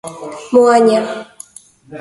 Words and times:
Moaña. 0.53 0.99